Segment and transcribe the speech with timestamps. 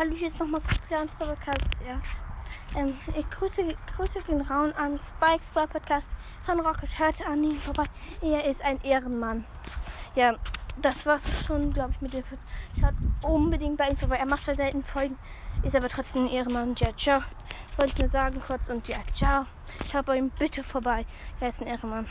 [0.00, 1.68] hallo, jetzt nochmal kurz der Podcast.
[1.86, 2.00] Ja.
[2.80, 6.10] Ähm, ich grüße, grüße den Raun an Spikes Boy Podcast
[6.42, 6.98] von Rocket.
[6.98, 7.84] Hört an ihn vorbei.
[8.22, 9.44] Er ist ein Ehrenmann.
[10.14, 10.36] Ja,
[10.80, 12.24] das war's schon, glaube ich, mit dem.
[12.80, 12.94] Schaut
[13.30, 14.16] unbedingt bei ihm vorbei.
[14.16, 15.18] Er macht zwar selten Folgen,
[15.62, 16.70] ist aber trotzdem ein Ehrenmann.
[16.70, 17.20] Und ja, ciao.
[17.76, 19.44] Wollte ich nur sagen kurz und ja, ciao.
[19.86, 21.04] Schaut bei ihm bitte vorbei.
[21.40, 22.06] Er ist ein Ehrenmann.